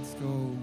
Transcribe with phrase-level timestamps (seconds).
[0.00, 0.56] Let's go.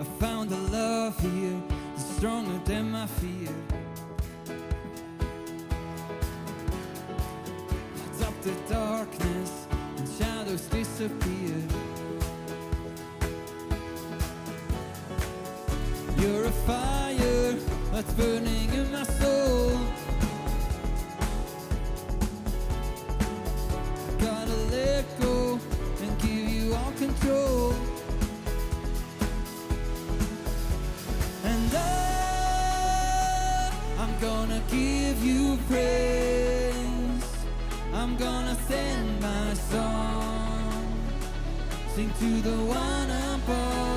[0.00, 1.62] I found a love here
[1.94, 3.54] that's stronger than my fear.
[8.08, 11.93] It's up the darkness and shadows disappear.
[17.94, 19.70] that's burning in my soul.
[24.18, 25.60] Gotta let go
[26.02, 27.72] and give you all control.
[31.44, 37.28] And I, I'm gonna give you praise.
[37.92, 40.98] I'm gonna sing my song,
[41.94, 43.93] sing to the one above.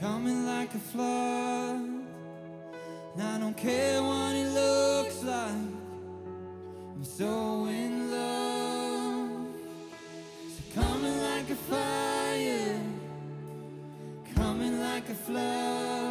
[0.00, 1.76] coming like a flood.
[3.14, 5.52] And I don't care what it looks like,
[6.94, 9.46] I'm so in love.
[10.46, 12.80] It's coming like a fire,
[14.34, 16.09] coming like a flood.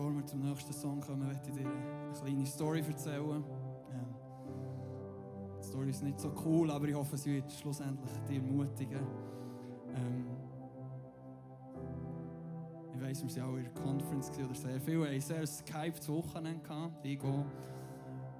[0.00, 3.44] Bevor wir zum nächsten Song kommen, möchte ich dir eine kleine Story erzählen.
[3.92, 4.14] Ähm,
[5.58, 9.06] die Story ist nicht so cool, aber ich hoffe, sie wird schlussendlich dich ermutigen.
[9.94, 10.24] Ähm,
[12.94, 15.00] ich weiss, wir waren auch in der Conference oder sehr viel.
[15.00, 16.62] Wir hatten sehr gehyptes Wochenende,
[17.02, 17.44] ich gehe.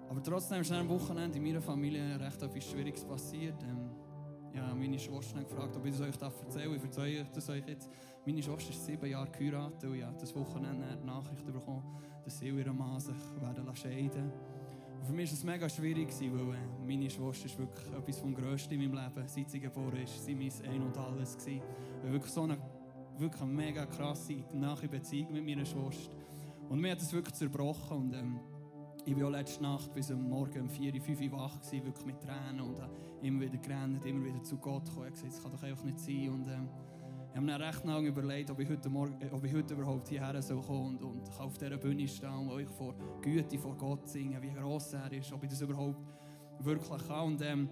[0.08, 3.62] Aber trotzdem ist am Wochenende in meiner Familie recht etwas Schwieriges passiert.
[3.64, 3.89] Ähm,
[4.80, 6.76] meine Schwester gefragt, ob ich das euch erzählen darf.
[6.76, 7.90] Ich erzähle das euch jetzt.
[8.26, 11.84] Meine Schwester ist sieben Jahre geheiratet und ich habe das Wochenende die Nachricht bekommen,
[12.24, 14.32] dass sie und ihr Mann sich werden scheiden
[15.00, 18.34] und Für mich war es mega schwierig, weil äh, meine Schwester ist wirklich etwas vom
[18.34, 19.28] Grössten in meinem Leben.
[19.28, 21.36] Seit sie geboren ist, sie mein Ein und Alles.
[21.36, 21.62] Gewesen.
[22.02, 22.58] Wir wirklich so eine,
[23.18, 26.14] wirklich eine mega krasse, nahe Beziehung mit meiner Schwester.
[26.68, 27.96] Und mir hat es wirklich zerbrochen.
[27.96, 28.40] Und, ähm,
[29.06, 32.20] ich war letzte Nacht bis am Morgen um 4, 5 Uhr wach, gewesen, wirklich mit
[32.20, 32.80] Tränen und
[33.22, 35.06] immer wieder gerannt, immer wieder zu Gott gekommen.
[35.08, 36.28] Ich gesagt, das kann doch einfach nicht sein.
[36.30, 36.68] Und, ähm,
[37.30, 40.08] ich habe mir recht lange überlegt, ob ich heute, Morgen, äh, ob ich heute überhaupt
[40.08, 44.08] hierher soll kommen und, und auf dieser Bühne stehen und euch vor Güte vor Gott
[44.08, 45.98] singen, wie gross er ist, ob ich das überhaupt
[46.58, 47.26] wirklich kann.
[47.26, 47.68] Und, ähm,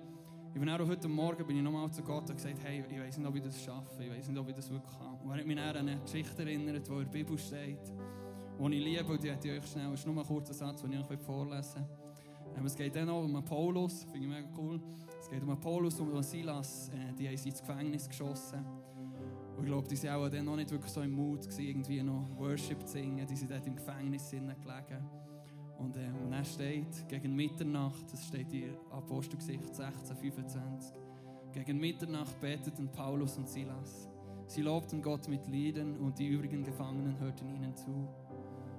[0.55, 3.19] ich bin auch heute Morgen bin ich nochmal zu Gott und gesagt, hey, ich weiß
[3.19, 5.19] nicht, ob ich das schaffe, ich weiß nicht, ob ich das wirklich kann.
[5.23, 7.93] Und er hat mich an eine Geschichte erinnert, die in der Bibel steht,
[8.59, 10.93] die ich liebe und die hätte ich euch schnell, ist nur ein kurzer Satz, den
[10.93, 12.09] ich euch vorlesen will.
[12.59, 14.81] Ähm, es geht dann auch um Paulus, finde ich mega cool.
[15.21, 18.65] Es geht um Paulus und um Silas, äh, die haben sie ins Gefängnis geschossen.
[19.57, 22.03] Und ich glaube, die waren auch dann noch nicht wirklich so im Mut, gewesen, irgendwie
[22.03, 23.27] noch Worship zu singen.
[23.27, 25.05] Die sind dort im Gefängnis gelegen.
[25.79, 30.93] Und ähm, dann steht, gegen Mitternacht, das steht in Apostelgesicht 16, 25,
[31.53, 34.09] gegen Mitternacht beteten Paulus und Silas.
[34.47, 38.09] Sie lobten Gott mit Liedern und die übrigen Gefangenen hörten ihnen zu.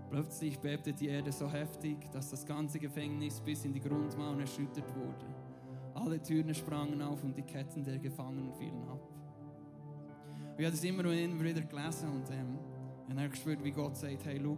[0.10, 4.96] Plötzlich bebte die Erde so heftig, dass das ganze Gefängnis bis in die Grundmauern erschüttert
[4.96, 5.26] wurde.
[5.94, 9.08] Alle Türen sprangen auf und die Ketten der Gefangenen fielen ab.
[10.58, 12.58] Ich habe das immer und immer wieder gelesen und ähm,
[13.08, 14.58] ich habe gespürt, wie Gott sagt, hey, schau,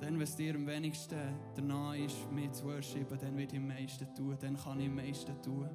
[0.00, 1.18] dann, es dir am wenigsten
[1.56, 4.94] danach ist, mir zu worshipen, dann wird ich am meisten tun, dann kann ich am
[4.94, 5.68] meisten tun.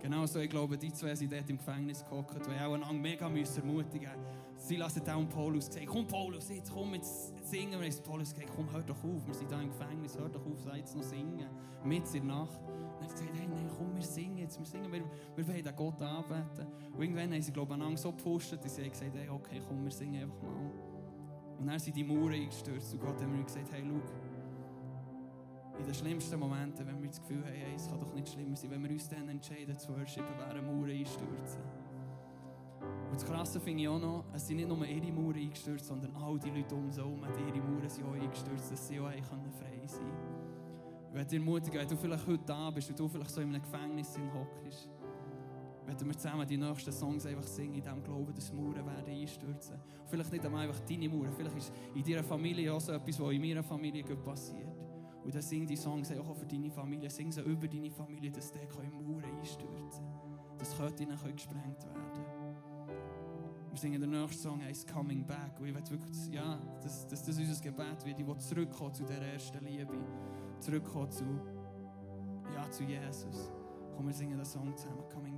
[0.00, 3.62] Genauso, ich glaube, die zwei sind dort im Gefängnis gehockt, weil auch einander mega müssen
[3.62, 4.10] ermutigen
[4.58, 7.86] Silas hat auch an Paulus gesagt, komm Paulus, jetzt komm, jetzt singen wir.
[7.86, 10.60] Und Paulus gesagt, komm, hör doch auf, wir sind hier im Gefängnis, hör doch auf,
[10.60, 11.46] sei jetzt noch singen,
[11.84, 12.60] mitten in der Nacht.
[12.66, 15.04] Und er hat gesagt, hey, nein, komm, wir singen jetzt, wir singen, wir,
[15.36, 16.66] wir wollen den Gott anbeten.
[16.92, 19.84] Und irgendwann haben sie, glaube ich, einander so gepusht, dass sie gesagt hey, okay, komm,
[19.84, 20.70] wir singen einfach mal.
[21.58, 24.00] Und dann sind die Mauern eingestürzt und Gott hat mir gesagt, hey, schau,
[25.78, 28.56] in den schlimmsten Momenten, wenn wir das Gefühl haben, hey, es kann doch nicht schlimmer
[28.56, 31.60] sein, wenn wir uns dann entscheiden zu worshipen, wären Mauern einstürzen.
[33.10, 36.14] Und das Krasse finde ich auch noch, es sind nicht nur ihre Mauern eingestürzt, sondern
[36.16, 39.22] all die Leute um sie herum, ihre Mauern sind auch eingestürzt, dass sie auch frei
[39.86, 40.46] sein können.
[41.14, 43.62] Möchte dir ermutigen, wenn du vielleicht heute da bist und du vielleicht so in einem
[43.62, 44.90] Gefängnis hockst,
[45.86, 49.76] werden wir zusammen die nächsten Songs einfach singen, in dem Glauben, dass Mauern werden einstürzen.
[49.76, 53.32] Und vielleicht nicht einfach deine Mauern, vielleicht ist in deiner Familie auch so etwas, was
[53.32, 54.76] in meiner Familie passiert.
[55.24, 58.52] Und dann sing die Songs auch für deine Familie, sing sie über deine Familie, dass
[58.52, 60.58] die Mauern einstürzen können.
[60.58, 62.35] Dass Köttinnen gesprengt werden
[63.76, 65.60] Wir singen den nächsten Song, heißt Coming Back.
[65.60, 68.18] Und ich will wirklich, ja, dass, dass das unser Gebet wird.
[68.18, 69.92] Ich will zurückkommen zu der ersten Liebe.
[70.60, 71.24] Zurückkommen zu,
[72.54, 73.52] ja, zu Jesus.
[73.94, 75.35] Komm, wir singen den Song zusammen, Coming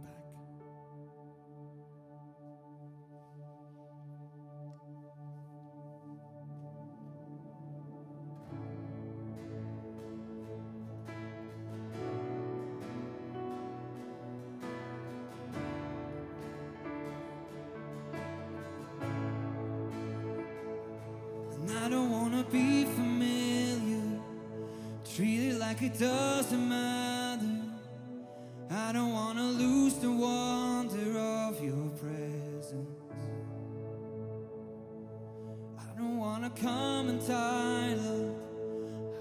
[37.38, 38.36] child,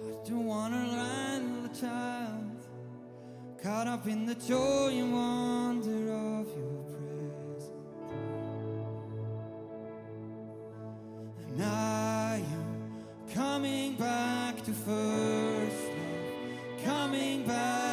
[0.08, 2.62] I don't want to line the child,
[3.62, 7.68] caught up in the joy and wonder of your praise.
[11.50, 17.87] And I am coming back to first love, coming back.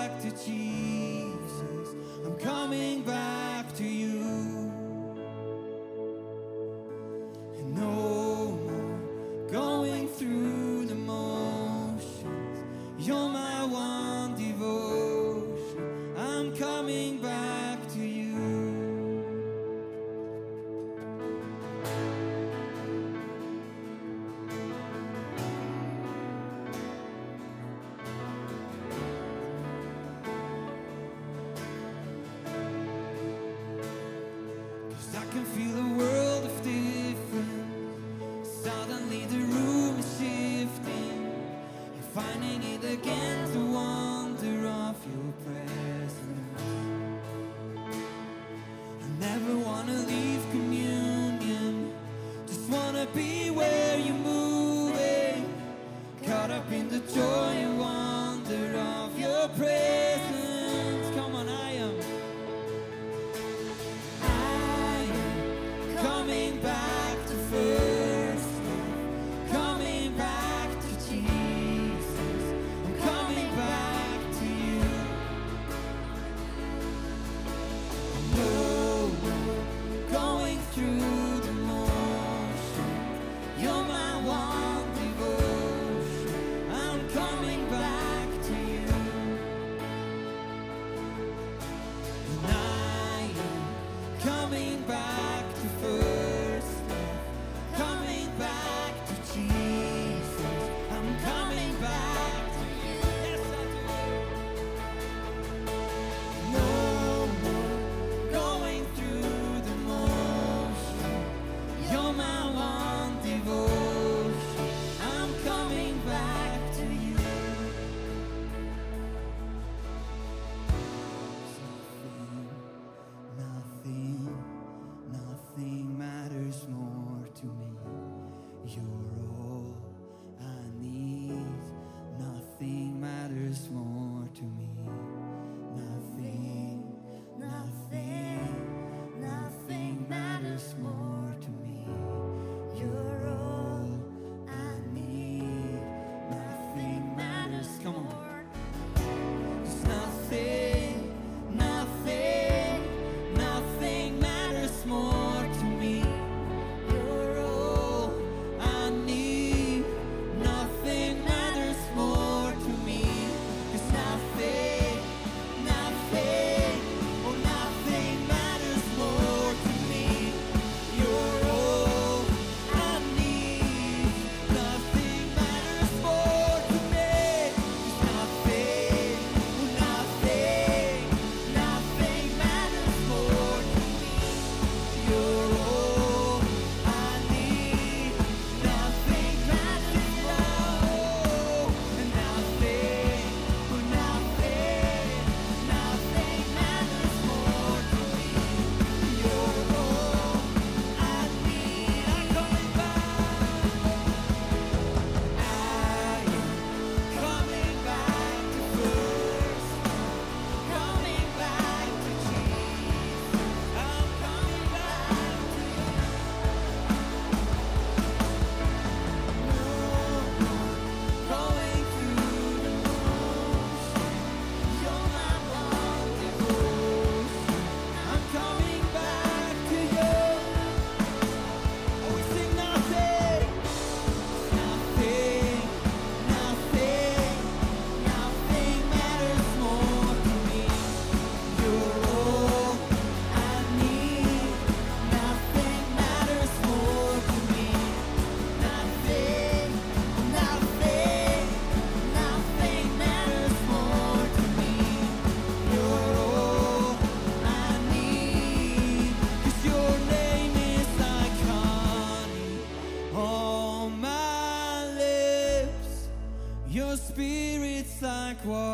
[268.45, 268.74] what.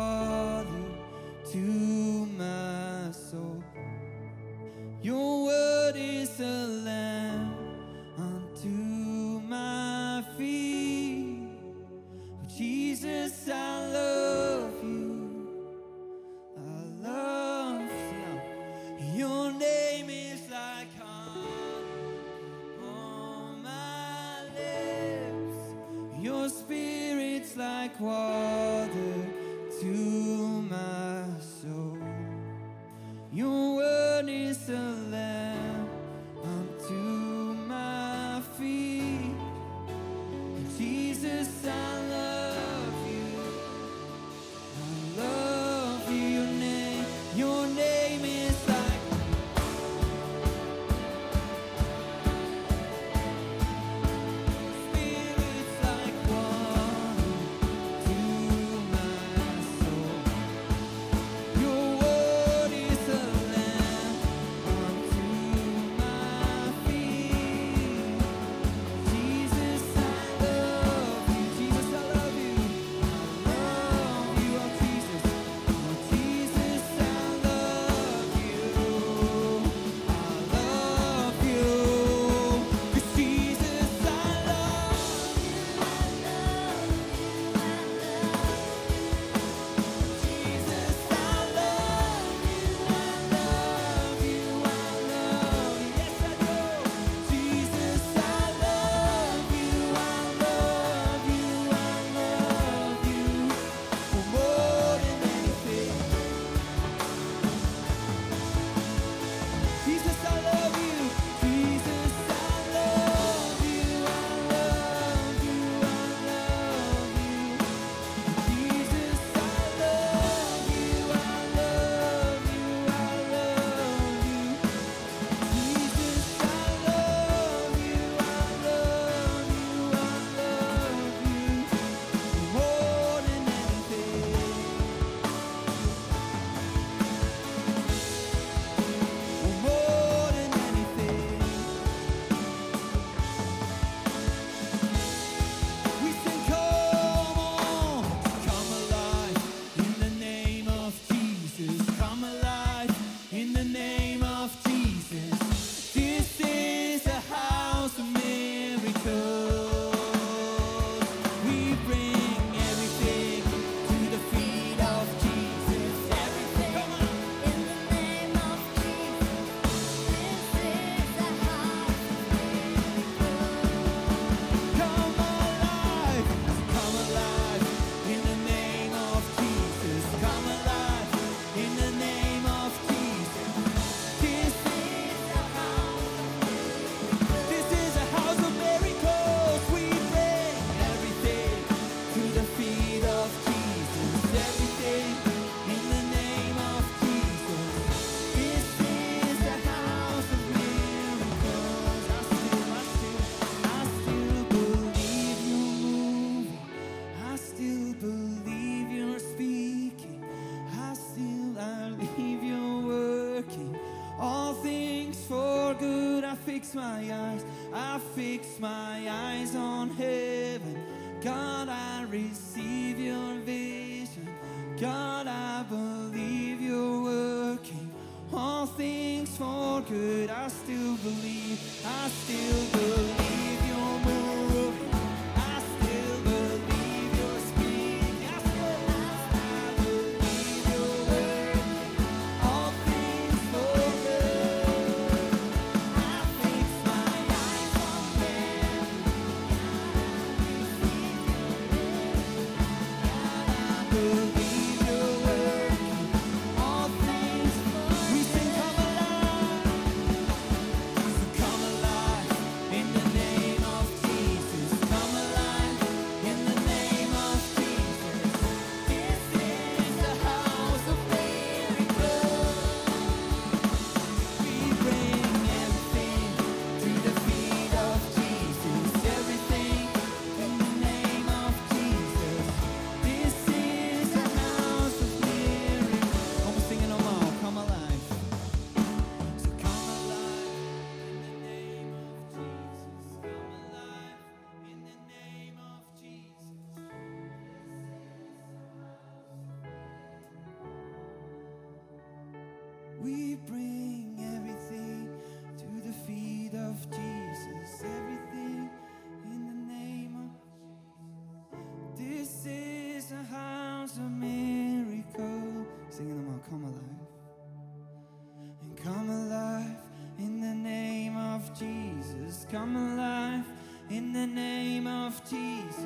[322.51, 323.45] come alive
[323.89, 325.77] in the name of Jesus.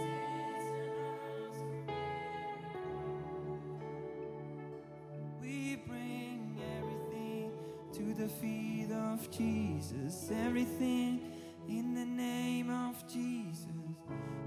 [5.39, 7.51] We bring everything
[7.93, 11.21] to the feet of Jesus, everything
[11.69, 13.67] in the name of Jesus.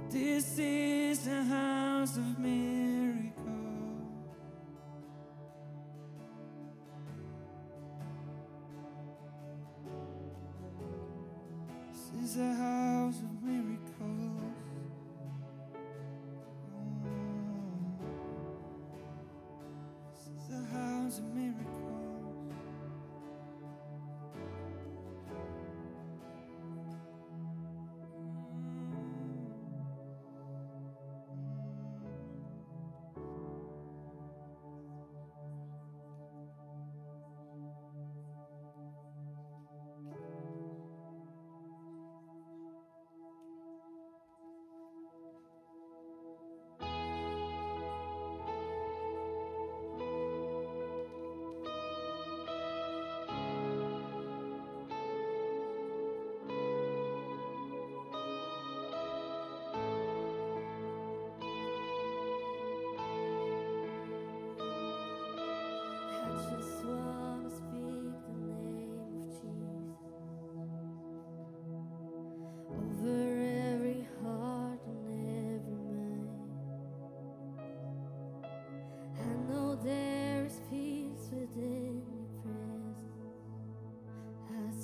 [0.09, 2.90] This is a house of miracles.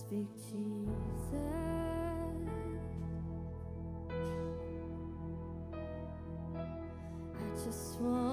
[0.09, 1.35] Speak, Jesus.
[7.25, 8.26] I just want.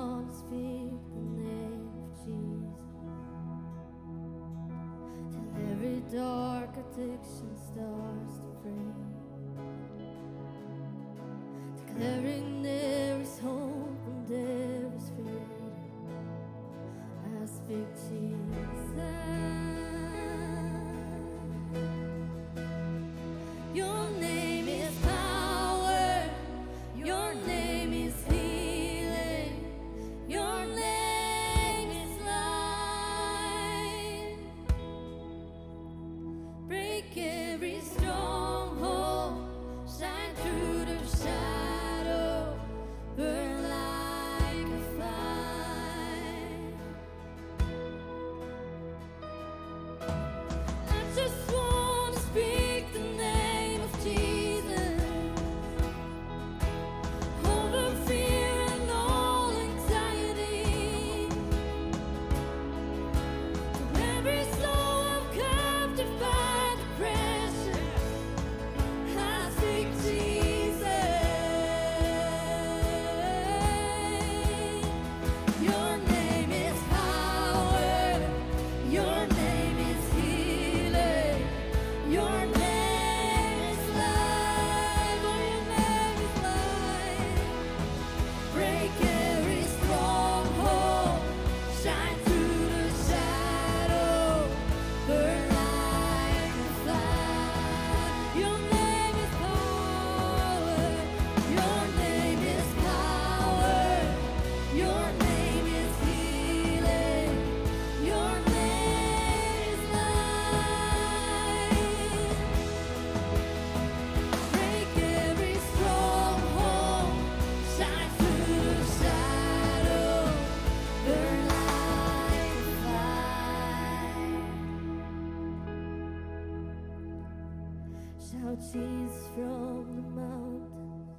[129.33, 131.09] from the mountains.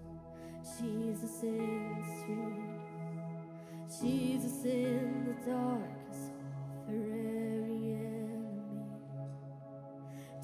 [0.78, 4.00] Jesus in the streets.
[4.00, 8.86] Jesus in the darkest of her every enemy.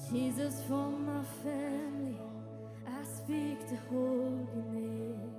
[0.09, 2.19] Jesus for my family.
[2.87, 5.31] I speak the holy name.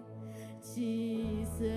[0.74, 1.68] Jesus.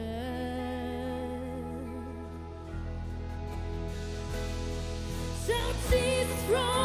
[5.45, 6.84] Shout Jesus from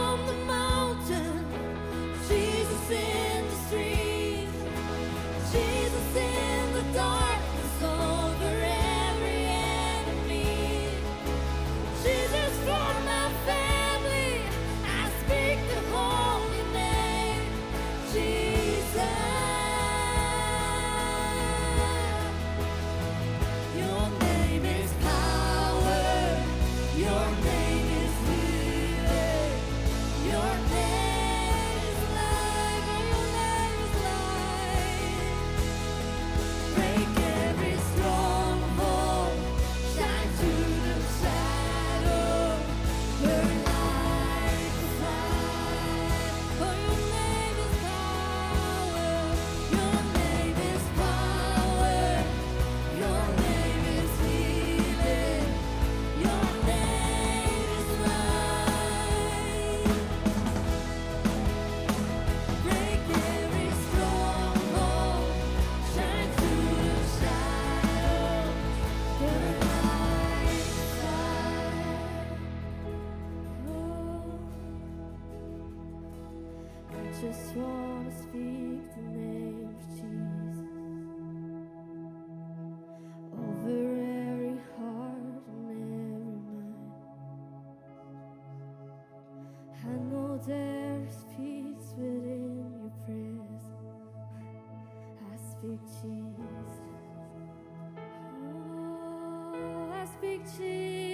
[100.40, 101.09] 一起。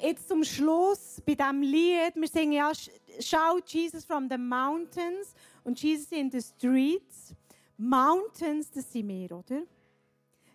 [0.00, 2.72] Jetzt zum Schluss bei diesem Lied, wir singen ja
[3.20, 5.34] Shout Jesus from the Mountains
[5.64, 7.34] und Jesus in the Streets.
[7.76, 9.62] Mountains, das sind wir, oder?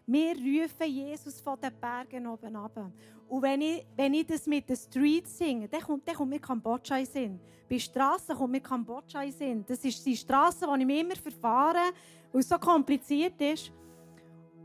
[0.06, 2.92] Wir rufen Jesus von den Bergen oben ab.
[3.28, 6.40] Und wenn ich, wenn ich das mit den Streets singe, dann kommt, dann kommt mir
[6.40, 7.40] Kambodscha in Sinn.
[7.70, 9.66] Bei Strassen kommt mir Kambodscha in Sinn.
[9.68, 11.92] Das ist die Straße, die ich mir immer verfahre,
[12.32, 13.72] weil es so kompliziert ist.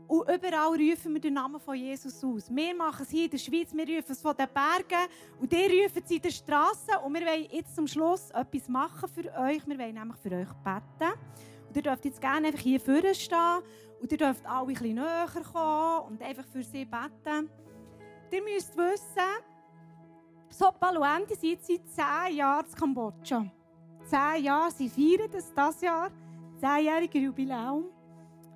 [0.07, 2.53] Und überall rufen wir den Namen von Jesus aus.
[2.53, 5.55] Wir machen es hier in der Schweiz, wir rufen es von den Bergen und die
[5.55, 6.95] rufen es in den Straßen.
[7.03, 9.65] Und wir wollen jetzt zum Schluss etwas machen für euch.
[9.65, 11.13] Wir wollen nämlich für euch beten.
[11.67, 13.61] Und ihr dürft jetzt gerne einfach hier vorne stehen
[14.01, 17.49] und ihr dürft alle ein bisschen näher kommen und einfach für sie beten.
[18.31, 19.43] Ihr müsst wissen,
[20.49, 23.45] so Paluenti sind seit 10 Jahren in Kambodscha.
[24.05, 26.11] 10 Jahre, sie feiern das dieses Jahr.
[26.61, 27.85] 10-jährige Jubiläum.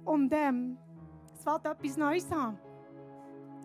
[0.06, 0.78] Und ähm,
[1.48, 2.58] wird etwas Neues an.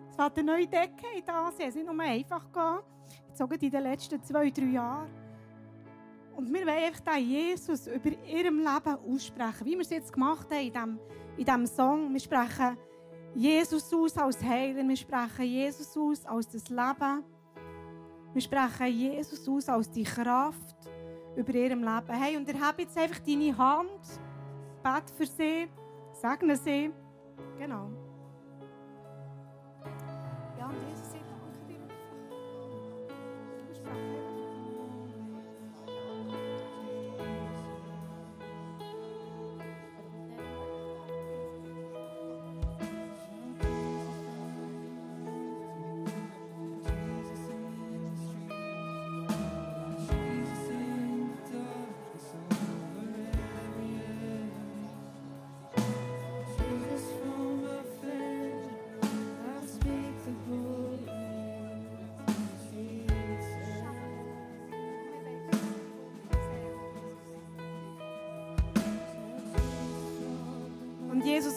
[0.09, 1.69] Es wird eine neue Decade ansehen.
[1.69, 2.45] Es ist nicht nur einfach.
[3.27, 5.09] Jetzt auch in den letzten zwei, drei Jahren.
[6.35, 9.65] Und wir wollen einfach Jesus über ihrem Leben aussprechen.
[9.65, 10.99] Wie wir es jetzt gemacht haben in diesem,
[11.37, 12.13] in diesem Song.
[12.13, 12.77] Wir sprechen
[13.35, 14.87] Jesus aus als Heiler.
[14.87, 17.23] Wir sprechen Jesus aus als das Leben.
[18.33, 20.75] Wir sprechen Jesus aus als die Kraft
[21.35, 22.13] über ihrem Leben.
[22.13, 24.21] Hey, und erhebe jetzt einfach deine Hand.
[24.81, 25.67] Bet für sie.
[26.13, 26.91] Segne sie.
[27.57, 27.89] Genau.
[30.57, 31.79] Ja, und Jesus, ich danke dir.
[33.67, 34.22] Wir sprechen.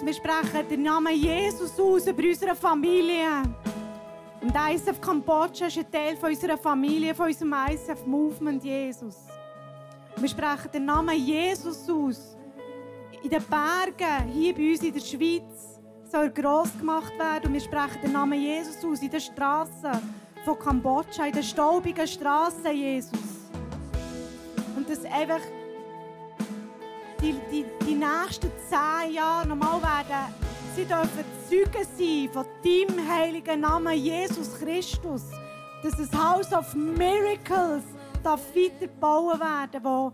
[0.07, 3.43] Wir sprechen den Namen Jesus aus über unsere Familie.
[4.41, 9.17] Und ISF Kambodscha ist ein Teil von unserer Familie, von unserem ISF Movement, Jesus.
[10.17, 12.37] Wir sprechen den Namen Jesus aus.
[13.21, 17.47] In den Bergen, hier bei uns in der Schweiz, soll er gross gemacht werden.
[17.47, 19.91] Und wir sprechen den Namen Jesus aus in den Straßen
[20.45, 23.19] von Kambodscha, in den staubigen Straßen, Jesus.
[24.77, 25.41] Und das einfach
[27.27, 30.35] die, die, die nächsten zehn Jahre nochmal werden,
[30.75, 35.23] sie dürfen Zeugen sein von deinem heiligen Namen Jesus Christus.
[35.83, 37.83] Dass das House of Miracles
[38.23, 40.13] darf weiter gebaut werden, wo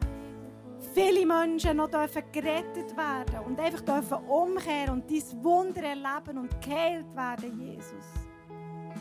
[0.95, 6.61] viele Menschen noch dürfen gerettet werden und einfach dürfen umkehren und dein Wunder erleben und
[6.61, 8.07] geheilt werden, Jesus.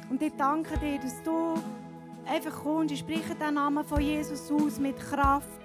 [0.10, 1.56] Und ich danke dir, dass du
[2.26, 2.94] einfach kommst.
[2.94, 5.60] Ich spreche den Namen von Jesus aus mit Kraft,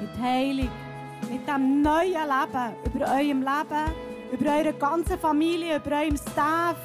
[0.00, 0.70] mit Heilung,
[1.28, 3.92] mit dem neuen Leben über eurem Leben,
[4.32, 6.76] über eure ganze Familie, über eurem Staff,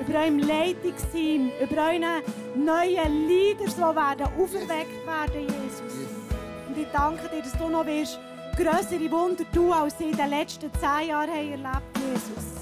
[0.00, 2.22] über eurem Leitungsteam, über eure
[2.54, 6.08] neuen Leader, die werden auferweckt werden, Jesus.
[6.68, 8.18] Und ich danke dir, dass du noch wirst
[8.56, 12.61] grössere Wunder tun, als sie in den letzten zehn Jahren erlebt Jesus.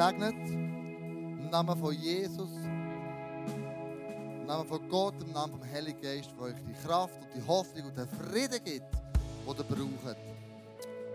[0.00, 0.34] Gesegnet.
[0.48, 2.48] Im Namen von Jesus,
[4.40, 7.46] im Namen von Gott, im Namen vom Heiligen Geist, der euch die Kraft und die
[7.46, 10.16] Hoffnung und den Frieden gibt, den ihr braucht.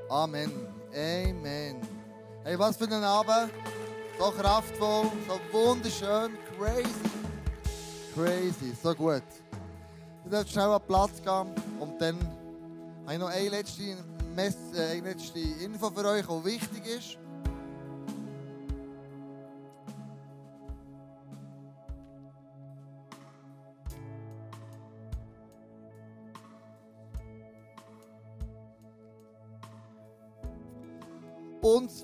[0.07, 0.51] Amen.
[0.93, 1.77] Amen.
[2.43, 3.51] Hey, was für ein Abend.
[4.19, 7.09] So kraftvoll, so wunderschön, crazy.
[8.13, 9.23] Crazy, so gut.
[10.25, 11.47] Ihr dürft schnell an den Platz gehen
[11.79, 12.17] und dann
[13.03, 13.97] habe ich noch eine letzte,
[14.35, 17.24] Mess äh, eine letzte Info für euch, die wichtig ist.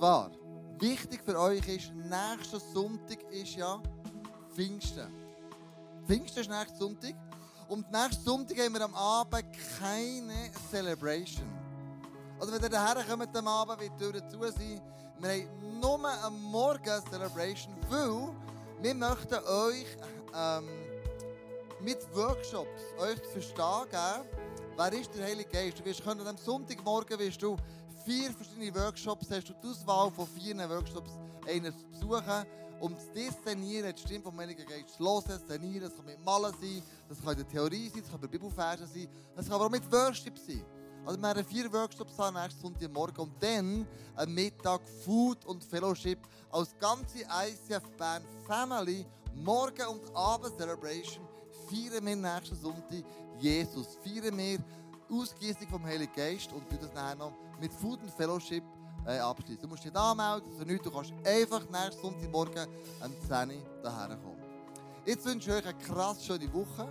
[0.01, 0.31] Zwar,
[0.79, 3.79] wichtig für euch ist, nächster Sonntag ist ja
[4.51, 5.07] Pfingsten.
[6.07, 7.13] Pfingsten ist nächsten Sonntag.
[7.69, 9.45] Und nächsten Sonntag haben wir am Abend
[9.77, 11.47] keine Celebration.
[12.39, 14.81] Also wenn ihr daher kommt am Abend, wird die Türen zu sein.
[15.19, 18.33] Wir haben nur am Morgen Celebration, weil
[18.81, 19.85] wir möchten euch
[20.35, 20.67] ähm,
[21.79, 24.29] mit Workshops euch zu verstehen geben,
[24.75, 25.77] wer ist der Heilige Geist.
[25.77, 27.55] Du wirst können, am Sonntagmorgen wirst du
[28.05, 31.11] vier verschiedene Workshops, hast du die Auswahl von vier Workshops
[31.47, 32.45] einen zu besuchen,
[32.79, 35.89] um zu discernieren, die Stimme vom Heiligen Geist zu hören, zu discernieren.
[35.89, 38.87] Das kann mit Malen sein, das kann in der Theorie sein, das kann bei Bibelversen
[38.87, 40.63] sein, das kann aber auch mit Worship sein.
[41.05, 46.19] Also wir werden vier Workshops haben nächsten Sonntagmorgen und dann am Mittag Food und Fellowship
[46.51, 51.27] als ganze ICF Band Family Morgen- und Abend Celebration
[51.67, 53.03] feiern wir nächsten Sonntag
[53.39, 53.97] Jesus.
[54.03, 54.59] Feiern wir
[55.09, 58.63] Ausgießung vom Heiligen Geist und wir das nachher noch mit Food und Fellowship
[59.05, 59.61] äh, abschließen.
[59.61, 62.67] Du musst dich anmelden, also nicht, du kannst einfach nächsten Sonntagmorgen
[62.99, 64.41] am 10 Uhr daher kommen.
[65.05, 66.87] Jetzt wünsche ich euch eine krass schöne Woche,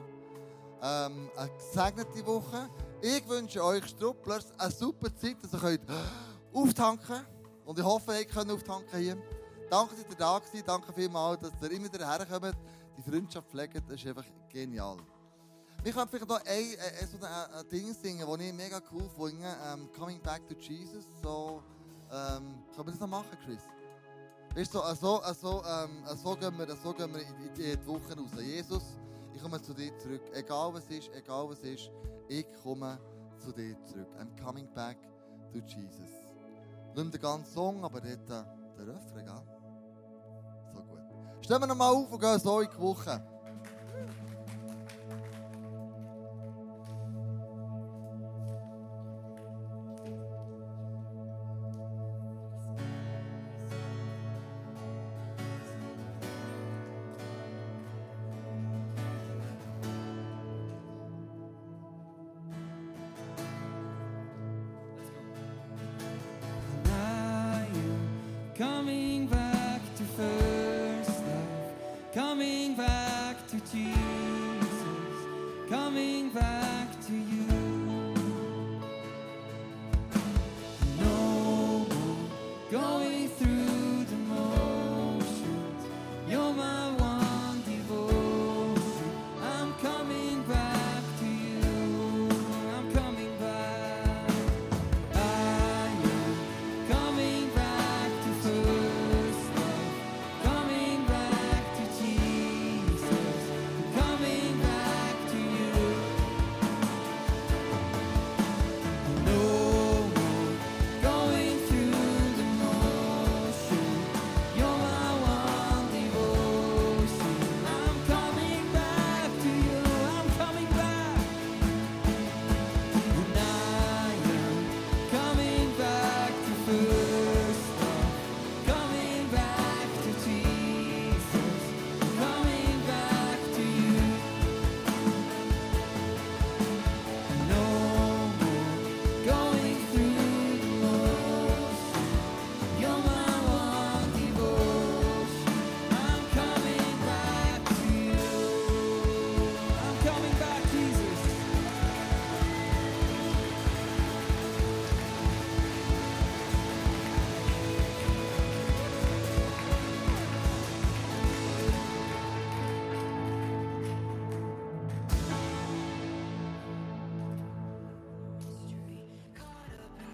[0.82, 2.68] ähm, eine gesegnete Woche.
[3.02, 5.80] Ich wünsche euch Strupplers eine super Zeit, dass ihr könnt
[6.52, 7.26] auftanken könnt.
[7.64, 9.16] Und ich hoffe, ihr könnt auftanken hier.
[9.68, 10.64] Danke, dass ihr da gewesen.
[10.66, 12.56] Danke vielmals, dass ihr immer wieder herkommt.
[12.96, 14.96] Die Freundschaft pflegt, das ist einfach genial.
[15.82, 19.08] Wir können vielleicht noch ein, ein, so ein, ein Ding singen, das ich mega cool
[19.16, 19.46] finde.
[19.66, 21.06] Ähm, Coming Back to Jesus.
[21.22, 21.62] So,
[22.12, 23.62] ähm, können wir das noch machen, Chris?
[24.54, 27.86] Weißt du, so, so, ähm, so, gehen wir, so gehen wir in die, in die
[27.86, 28.30] Woche raus.
[28.42, 28.82] Jesus,
[29.32, 30.22] ich komme zu dir zurück.
[30.34, 31.90] Egal was ist, egal was ist,
[32.28, 32.98] ich komme
[33.38, 34.08] zu dir zurück.
[34.20, 34.98] I'm coming back
[35.52, 36.10] to Jesus.
[36.94, 38.44] Nicht den ganzen Song, aber dort äh,
[38.76, 39.42] der Refrain, gell?
[40.74, 40.98] So gut.
[41.42, 43.39] Stehen wir nochmal auf und gehen so in die Woche.